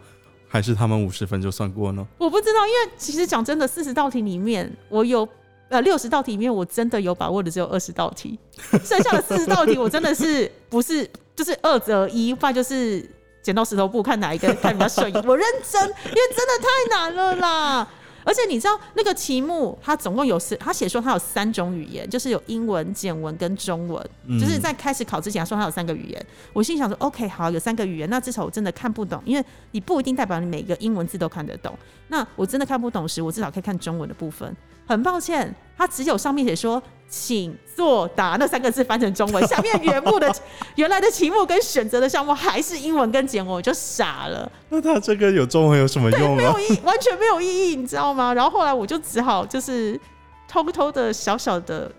[0.47, 2.05] 还是他们五十分就算过呢？
[2.17, 5.27] 我不知道，因为其实讲真的，四十道题里面，我有
[5.69, 8.37] 呃六十道题里面，我真的有把握的只有二十道题，
[8.83, 13.09] 剩下的四十道题我真的是不是就是二择一，不然就是
[13.41, 15.23] 剪刀石头布，看哪一个 看比较顺眼。
[15.27, 17.87] 我认真，因为真的太难了啦。
[18.23, 24.09] 而且你知道那个题目，它总共有四，他写说它有三种语言，就是有英文、简文跟中文。
[24.27, 26.25] 嗯就是在开始考之前，他说它有三个语言。
[26.53, 31.75] 我心想说，OK，好，有三个语言，那至少我真的看不懂，因为你不一定代表你每一个英文字都看得懂。
[32.09, 34.55] 那我真的看不懂时，我至少可以看中文的部分。
[34.85, 36.81] 很抱歉，它只有上面写说
[37.13, 40.33] “请作答”那三个字翻成中文， 下面原部的
[40.75, 44.49] 原来的题目跟选择的项目还是英文跟简文，我就傻了。
[44.69, 46.57] 那他这个有中文有什么用啊没有？
[46.59, 48.33] 意，完全没有意义，你知道吗？
[48.33, 49.99] 然后后来我就只好就是
[50.47, 51.91] 偷偷的小小的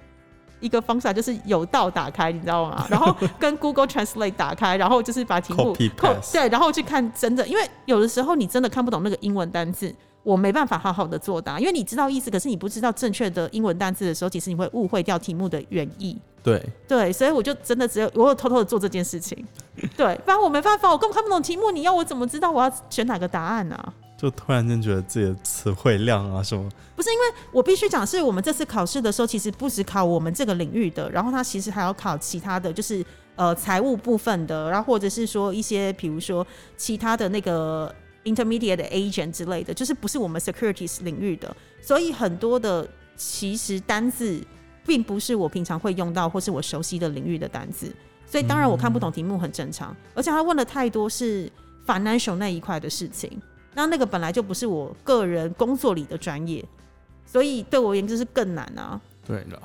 [0.61, 2.87] 一个方式啊，就是有道打开，你知道吗？
[2.88, 9.94] 然后跟 Google Translate 打开，然后就是把题目 Copy 扣对，然后去看真的，因为有的时候你真的看不懂那个英文单字。
[10.22, 16.18] 我没办法好好的作答，因为你知道意思，可是你不知道正确的英文单字的时候，其实你会误会掉题目的原意。
[16.42, 19.46] 对，对，所以我就真的只有我有偷偷的做这件事情，
[19.96, 23.94] 对，不然我没办法，我根本看不懂题目，你要我怎么知道我要选哪个答案呢、啊？
[24.16, 33.04] 就突然间觉得自己的词汇量啊什么，不是因为我必须讲，是我们这次考试的时候，其实不只考我们这个领域的，然后它其实还要考其他的，就是
[33.35, 37.92] 呃财务部分的，然后或者是说一些比如说其他的那个
[38.24, 44.40] intermediate agent 之类的，就是不是我们 securities 领域的，所以很多的其实单字
[44.87, 47.92] 并不是我平常会用到或是我熟悉的领域的单字，
[48.26, 51.50] 所以当然我看不懂题目很正常，而且他问了太多是
[51.87, 53.40] financial 那一块的事情。
[53.74, 56.62] 那那个本来就不是我个人工作里的专业，
[57.24, 59.00] 所以对我而言就是更难啊。
[59.26, 59.62] 对了。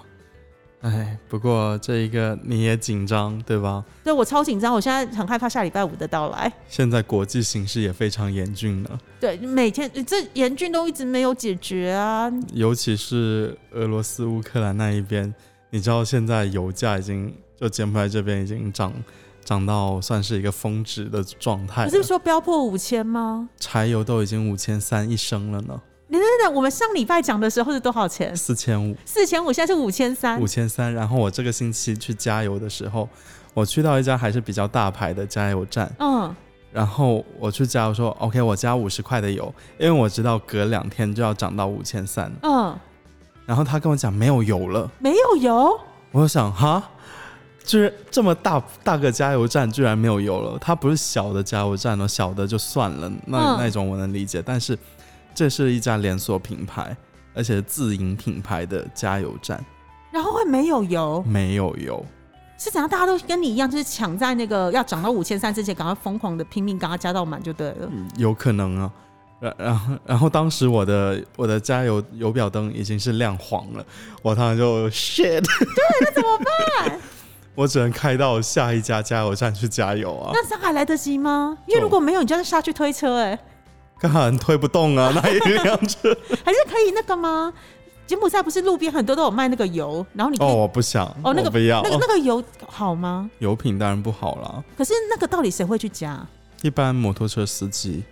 [0.81, 3.83] 哎，不过这一个你也紧张对吧？
[4.03, 6.51] 对我超紧张，我现在很害怕下礼拜五的到来。
[6.67, 12.31] 现在国际形势也非常严峻呢，对，每天这严峻都一直没有解决啊。
[12.53, 15.33] 尤其是俄罗斯、乌克兰那一边，
[15.71, 18.93] 你知道现在油价已经就柬埔寨这边已经涨
[19.43, 23.49] 涨到算是一个峰值的状态，不是说飙破五千吗？
[23.59, 28.35] 柴油都已经五千三一升了呢，等等等，我们上礼拜讲的时候是多少钱？
[28.35, 28.95] 四千五。
[29.05, 30.47] 四千五，现在是五千三五。
[30.47, 33.07] 千三，然后我这个星期去加油的时候，
[33.53, 36.33] 我去到一家还是比较大牌的加油站，嗯，
[36.71, 42.31] 然后我去加，油说 OK，我加五十块的油，因为我知道隔两天就要涨到五千三。
[42.41, 42.73] 嗯，
[43.45, 45.77] 然后他跟我讲没有油了，没有油，
[46.11, 46.81] 我就想哈，
[47.63, 50.57] 就是这么大大个加油站居然没有油了。
[50.61, 54.41] 它不是小的加油站哦，小的就算了，那、嗯那种我能理解。
[54.45, 54.77] 但是
[55.37, 56.97] 这是一家连锁品牌，
[57.35, 59.63] 而且自营品牌的加油站，
[60.11, 62.03] 然后会没有油，没有油。
[62.57, 62.89] 是怎样？
[62.89, 67.87] 大家都跟你一样，就是抢在那个要涨到五千三之前，赶快疯狂的拼命，赶快加到满就对了。
[68.15, 68.91] 有可能啊。
[69.39, 73.85] 然然后 然后当时我的我的加油油表灯已经是亮黄了，
[74.23, 76.99] 我当时就 shit，对，那怎么办？
[77.53, 81.55] 我只能开到下一家加油站去加油啊，那这样还来得及吗？
[81.67, 83.37] 因为如果没有，你就要下去推车、哎，
[83.99, 86.15] 干很推不动啊，那一辆车。
[86.45, 87.53] 还是可以那个吗？
[88.05, 93.29] 柬埔寨不是路边很多都有卖那个油，然后你哦，我不想，哦那个不要，那个那个油好吗？
[93.39, 94.63] 油品当然不好啦。
[94.77, 96.25] 可是那个到底谁会去加？
[96.61, 98.03] 一般摩托车司机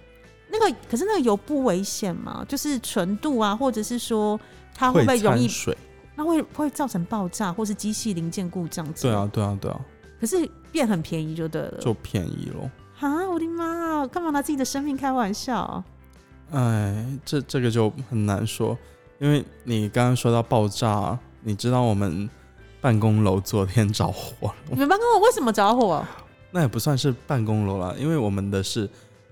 [0.50, 2.46] 那个可是那个油不危险吗？
[2.48, 4.38] 就是纯度啊，或者是说
[4.74, 5.78] 它会不会容易掺水？
[6.16, 8.86] 那会会造成爆炸或是机器零件故障？
[8.94, 9.80] 对，啊，对啊，对啊，
[10.20, 11.78] 可是变很便宜就对了。
[11.80, 12.70] 就便宜咯。
[13.06, 14.08] 啊，我的妈啊！
[14.08, 15.84] 干嘛拿自己的生命开玩笑？
[16.52, 18.76] 哎，这这个就很难说，
[19.20, 22.28] 因为你刚刚说到爆炸，你知道我们
[22.82, 26.04] 办公楼昨天着火了，你们办公楼为什么着火？
[26.50, 28.90] 那也不算是办公楼了，因为我们的是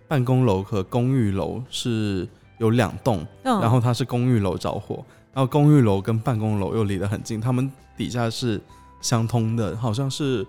[0.07, 2.27] 办公楼和公寓楼是
[2.59, 8.61] 有两栋，嗯，然后它是公寓楼着火，然后公寓楼跟办公楼又离得很近，他们底下是
[9.01, 10.45] 相通的，好像是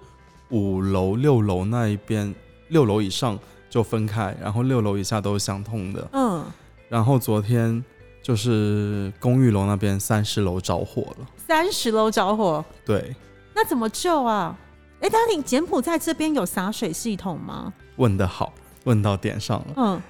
[0.51, 2.35] 五楼、六楼那一边，
[2.75, 3.39] 六楼以上
[3.71, 6.09] 就分开，然后六楼以下都是相通的。
[6.13, 6.45] 嗯，
[6.89, 7.83] 然后昨天
[8.21, 13.15] 就是公寓楼那边三十楼着火了，三十楼着火，对，
[13.55, 14.59] 那怎么救啊？
[15.01, 17.73] 哎，但是你柬埔寨这边有洒水系统吗？
[17.95, 19.75] 问得好，问到点上了。
[19.77, 20.03] 嗯，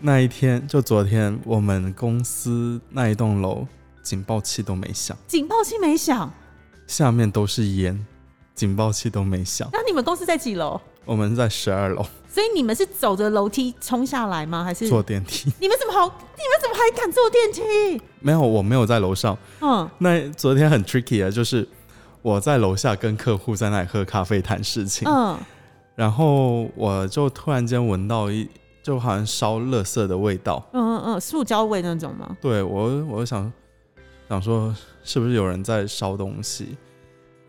[0.00, 3.64] 那一天就昨天，我们公司那一栋楼
[4.02, 6.28] 警报器都没响，警报器没响。
[6.88, 8.04] 下面都是烟，
[8.56, 9.68] 警报器都没响。
[9.72, 10.80] 那你们公司在几楼？
[11.08, 14.62] 我们在十二楼所以你们是走着楼梯冲下来吗？
[14.62, 16.04] 还是坐电梯， 你们怎么好？
[16.06, 18.02] 你们怎么还敢坐电梯？
[18.20, 19.36] 没有，我没有在楼上。
[19.62, 21.66] 嗯，那昨天很 tricky 啊，就是
[22.20, 25.38] 我在楼下跟客户在那里喝咖啡谈事情，嗯，
[25.96, 28.46] 然后我就突然间闻到一
[28.82, 30.62] 就好像烧垃圾的味道。
[30.74, 32.36] 嗯嗯嗯，塑胶味那种吗？
[32.42, 33.50] 对我，我想
[34.28, 36.76] 想说，是不是有人在烧东西？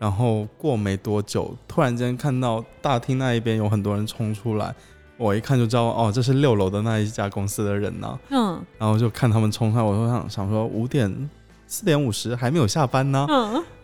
[0.00, 4.74] 然后过没多久，突然间看到大厅那一边有很多人冲出来，
[5.18, 11.28] 我一看就知道，哦，这是六楼的那一家公司的人呐、嗯然后就看他们冲出来，我就想想说，五点
[11.66, 13.26] 四点五十还没有下班呢、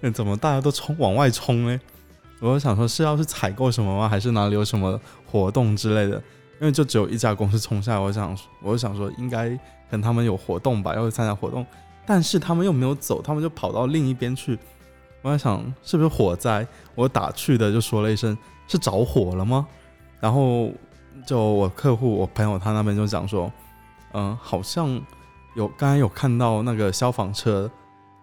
[0.00, 1.78] 嗯，怎么大家都冲往外冲呢？
[2.40, 4.08] 我就想说，是要是采购什么吗？
[4.08, 4.98] 还是哪里有什么
[5.30, 6.16] 活动之类的？
[6.62, 9.58] 因为就只有一家公司冲下来，我想，我就想说，应该可
[9.90, 11.66] 能他们有活动吧，要去参加活动，
[12.06, 14.58] 但是他们又没有走，他们就跑到另一边去。
[15.26, 16.64] 我在想，是不是火灾？
[16.94, 19.66] 我打趣的就说了一声：“是着火了吗？”
[20.20, 20.70] 然后
[21.26, 23.52] 就我客户，我朋友他那边就讲说
[24.14, 24.88] ：“嗯，好像
[25.56, 27.68] 有刚才有看到那个消防车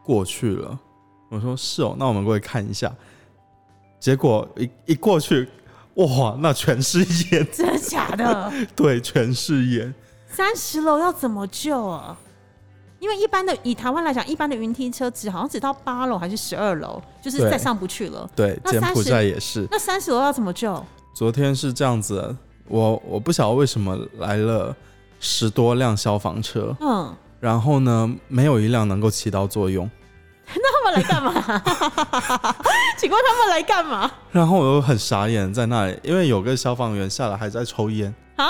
[0.01, 0.79] 过去了。”
[1.27, 2.89] 我说：“是哦，那我们过去看一下。”
[3.99, 5.49] 结果一一过去，
[5.95, 6.99] 哇，那全是
[7.35, 8.49] 烟，真的假的？
[8.77, 9.93] 对，全是烟。
[10.29, 12.17] 三十楼要怎么救啊？
[13.03, 18.29] 因为一般的以台湾来讲，一般的云梯车只好像只到八楼还是十二楼，就是再上不去了。
[18.33, 19.67] 对，那柬埔寨也是。
[19.69, 20.81] 那三十楼要怎么救？
[21.13, 22.33] 昨天是这样子，
[22.65, 24.73] 我我不晓得为什么来了
[25.19, 29.89] 十多辆消防车，嗯，然后呢，没有一辆能够起到作用。
[30.55, 31.33] 那他们来干嘛？
[32.97, 34.09] 请问他们来干嘛？
[34.31, 38.47] 然后我又很傻眼在那里，因为有个消防员下来还在抽烟啊，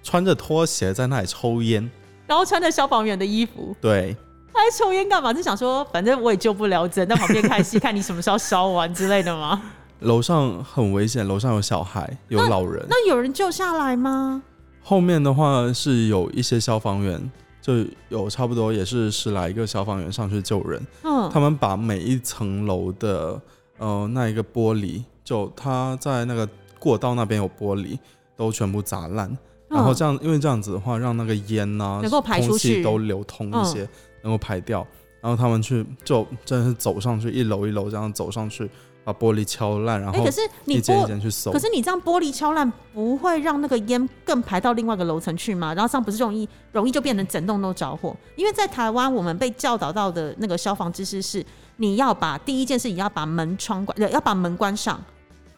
[0.00, 1.90] 穿着拖鞋在那里抽烟。
[2.32, 4.16] 然后穿着消防员的衣服，对，
[4.54, 5.34] 他在抽烟干嘛？
[5.34, 9.60] 是想说，反正我也救不了，只能在旁边看戏，看你什么时候烧完之类的吗？
[10.00, 12.82] 楼上很危险，楼上有小孩，有老人。
[12.88, 14.42] 那有人救下来吗？
[14.82, 17.30] 后面的话是有一些消防员，
[17.60, 20.80] 就有差不多也是十来个消防员上去救人。
[21.04, 23.38] 嗯，他们把每一层楼的
[23.76, 27.98] 呃那一个玻璃，就他在那个过道那边有玻璃，
[28.34, 29.36] 都全部砸烂。
[29.72, 33.88] 然后这样，因为这样子的话，让那个烟呐、嗯能够排出空气都流通一些，
[34.22, 34.86] 能够排掉。
[35.20, 38.68] 然后他们去就真的是走上去，一楼一楼这样走上去，
[39.04, 41.60] 把玻璃敲烂，然哎、后可是你一间一玻，间去搜可。
[41.60, 45.72] 是你这样玻璃敲烂，不会让那个烟更排到另外一个楼层去吗？
[45.74, 48.16] 然后这样不是容易容易就变成整栋都着火？
[48.34, 51.44] 因为在台湾，我们被教导到的那个消防知识是，
[51.76, 55.00] 你要把第一件事，你要把门窗关，呃要把门关上。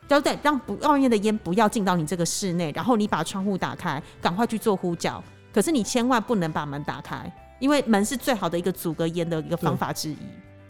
[0.09, 5.23] 交代让不外面的烟不要进到你这个室内，然后你把窗户打开，赶快去做呼叫。
[5.53, 10.17] 可是你千万不能把门打开，因为门是最好的一个阻隔烟的一个方法之一。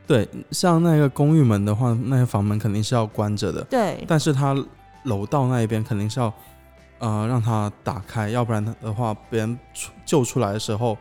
[0.07, 4.55] 对，像那个公寓门的话，那些房门肯定是要关着的，对，但是它
[5.05, 6.33] 楼道那一边肯定是要
[6.99, 10.97] 呃让它打开，要不然的话，别人出救出来的时候，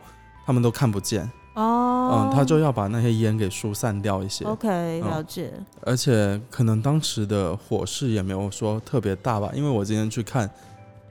[0.45, 1.29] 他们都看不见。
[1.56, 4.43] 哦，嗯，他就要把那些烟给疏散掉一些。
[4.45, 5.54] OK 了解。
[5.82, 10.49] 而且可能当时的火势也没有说特别大吧，因为我今天去看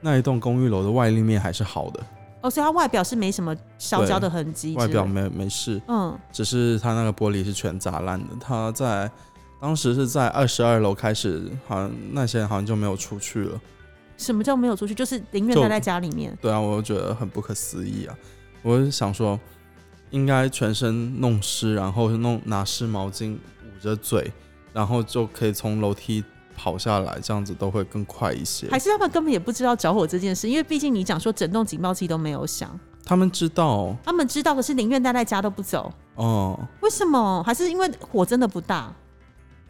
[0.01, 1.99] 那一栋公寓楼的外立面还是好的，
[2.41, 8.27] 哦，所以它外表是没什么烧焦的痕迹外表没没事，嗯，只是它那个玻璃是全砸烂的。
[8.39, 9.09] 它在
[9.61, 13.61] 当时是在二十二楼开始，好像那些人好像就没有出去了。
[14.17, 14.93] 什么叫没有出去？
[14.93, 16.37] 就是宁愿待在家里面。
[16.41, 18.15] 对啊，我就觉得很不可思议啊！
[18.61, 19.39] 我就想说，
[20.13, 24.31] 应该全身弄湿，然后弄拿湿毛巾捂着嘴，
[24.71, 26.23] 然后就可以从楼梯
[26.55, 28.69] 跑下来，这样子都会更快一些。
[28.69, 35.91] 还是他们根本也不知道着火这件事，因为毕竟你讲说整栋警报器都没有响，他们知道他们知道的是宁愿待在家都不走。
[36.13, 37.41] 哦，为什么？
[37.43, 38.93] 还是因为火真的不大，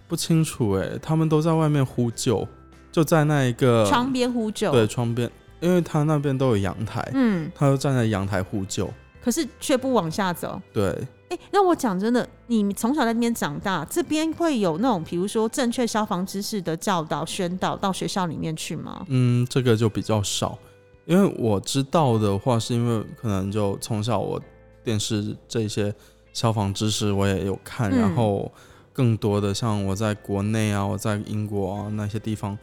[0.10, 2.46] 不清楚哎，他们都在外面呼救，
[2.92, 4.74] 就在那一个窗边呼救。
[4.74, 5.32] 对，窗边，
[5.62, 8.92] 因为他那边都有阳台，嗯，他就站在阳台呼救。
[9.24, 10.62] 可是却不往下走。
[10.74, 10.92] 对，
[11.30, 19.06] 哎、那我讲真的，你从小在那边长大，这边会有那种比如说正确消防知识的教导、宣导到学校里面去吗？
[19.08, 20.58] 嗯，这个就比较少，
[21.06, 24.42] 因为我知道的话，是因为可能就从小我
[24.84, 25.94] 电视这些
[26.34, 28.52] 消防知识我也有看，嗯然后
[28.92, 32.58] 更多的像我在国内啊，我在英国啊那些地方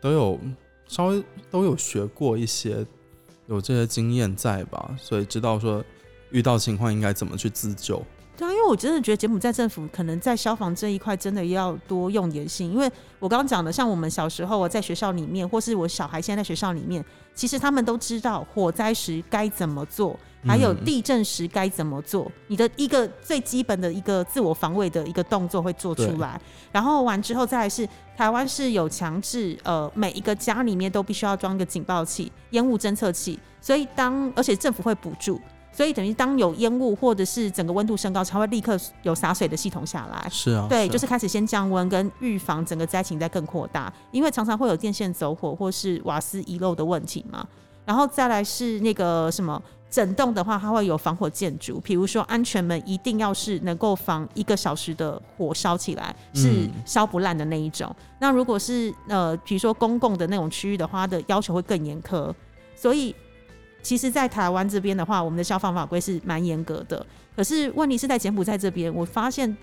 [0.00, 0.40] 都有
[0.88, 2.84] 稍微都有学过一些，
[3.46, 5.84] 有这些经验在吧，所以知道说
[6.30, 8.02] 遇到情况应该怎么去自救。
[8.38, 12.86] 对啊，因为我真的觉得柬埔寨政府可能在消防这一块真的要多用点心，因为
[13.18, 17.02] 我刚刚讲的，像我们小时候我在学校里面，或是我小孩现在在学校里面，
[17.34, 20.14] 其实他们都知道火灾时该怎么做，
[20.46, 26.38] 还有嗯地震时该怎么做，你的一个最基本的一个自我防卫的一个动作会做出来，
[26.70, 35.40] 然后完之后再来是台湾是有强制，呃，每一个家里面都必须要装一个警报器、烟雾侦测器，所以当而且政府会补助。
[35.76, 40.26] 所以等于当有烟雾或者是整个温度升高，才会立刻有洒水的系统下来。
[40.30, 47.46] 是啊，对，啊就是开始先降温，跟预防整个灾情再更扩大，因为常常会有电线走火或是瓦斯遗漏的问题嘛。
[47.84, 57.94] 然后再来是那个什么整栋的话，它会有防火建筑，比如说安全门一定要是能够防一个小时的火烧起来，是嗯烧不烂的那一种。
[58.18, 62.32] 那如果是呃，比如说公共的那种区域的话，它的要求会更严苛。
[62.74, 63.14] 所以
[63.86, 67.06] 其实，在台湾这边的话，我们的消防法规是蛮严格的。
[67.36, 69.56] 可是问题是在柬埔寨这边，我发现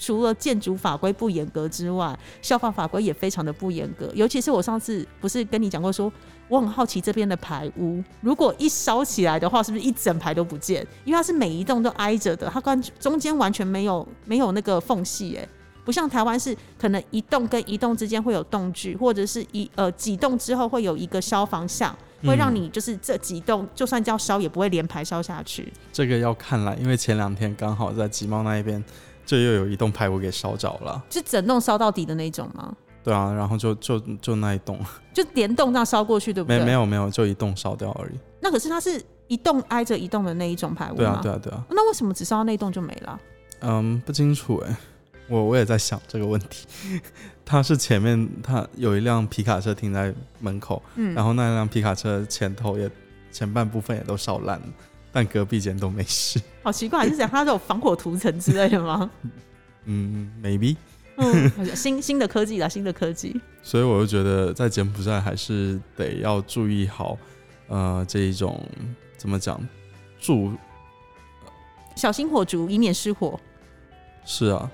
[0.00, 4.10] 除了建筑法规不严格之外，消防法规也非常的不严格。
[4.16, 6.12] 尤其是我上次不是跟你讲过说，
[6.48, 10.84] 我很好奇这边的排屋，如果一烧起来的话，是不是一整排都不见？
[11.04, 15.48] 因为它是每一栋都挨着的，它关中间完全没有没有那个缝隙，哎。
[15.84, 25.72] 不像台湾是可能一栋跟一栋之间会有栋距，或者是一呃几栋之后会有一个消防巷，会让你就是这几栋就算叫烧也不会连排烧下去。
[25.92, 28.82] 这个要看啦，因为前两天刚好在集贸那一边，
[29.24, 31.02] 就又有一栋排屋给烧着了。
[31.10, 32.74] 是整栋烧到底的那种吗？
[33.04, 34.78] 对啊，然后就就就那一栋，
[35.14, 36.58] 就连栋这样烧过去，对不对？
[36.58, 36.72] 没没。
[36.72, 38.18] 有没有，就一栋烧掉而已。
[38.40, 40.96] 那可是它是一栋挨着一栋的那一种排屋？
[40.96, 43.20] 对啊对啊对啊，那为什么只烧到那一栋就没了？
[43.60, 44.76] 嗯，不清楚哎，
[45.28, 46.66] 我我也在想这个问题。
[47.50, 52.90] 它是前面他有一辆皮卡车停在门口，嗯，然后那辆皮卡车前头也
[53.32, 54.66] 前半部分也都烧烂了，
[55.10, 56.38] 但隔壁间都没事。
[56.62, 59.10] 好奇怪，还是讲它有防火涂层之类的吗？
[59.86, 60.76] 嗯，maybe。
[61.16, 63.34] 嗯，新 新的科技啦，新的科技。
[63.62, 67.16] 所以我就觉得在柬埔寨还是得要注意好，
[67.68, 68.62] 呃，这一种
[69.16, 69.58] 怎么讲，
[70.20, 70.52] 住
[71.96, 73.40] 小心火烛，以免失火。
[74.26, 74.70] 是啊，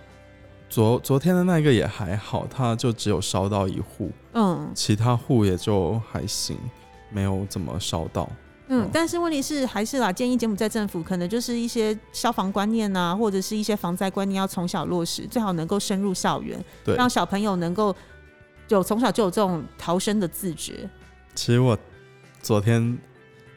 [0.75, 6.59] 昨昨天的那个也还好，它就只有烧到一户，嗯其他户也就还行，
[7.12, 8.29] 没有怎么烧到。
[8.66, 17.95] 嗯嗯，但是问题是，还是啦，建议柬埔寨政府可能就是一些消防观念啊，或者是一些防灾观念要从小落实，最好能够深入校园，对，让小朋友能够
[18.66, 20.91] 有从小就有这种逃生的自觉。
[21.37, 21.79] 其实我
[22.43, 22.99] 昨天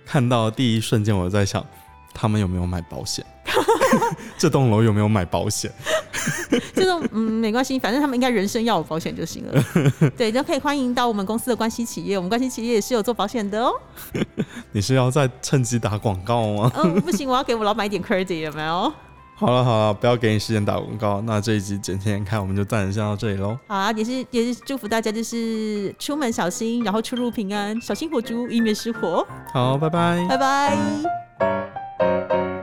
[0.05, 1.65] 看到第一瞬间，我在想，
[2.13, 3.26] 他们有没有买保险？
[4.37, 5.71] 这栋楼有没有买保险？
[6.73, 9.63] 这种嗯没关系，反正他们应该人生要有保险就行了。
[10.17, 13.71] 对，就可以欢迎到我们公司的关系企业，我们关系企业也是有做保险的哦。
[14.71, 16.71] 你是要再趁机打广告吗？
[16.75, 18.91] 嗯，不行，我要给我老板一点 credit，有没有？
[19.39, 21.21] 好了好了，不要给你时间打广告。
[21.21, 23.57] 那这一集整天看我们就暂时先到这里喽。
[23.67, 29.25] 好啊，也是也是祝福大家，就是出门小心，然后出入平安，小心火烛，以免失火。
[29.53, 30.25] 好，拜拜。
[30.27, 32.56] 拜拜。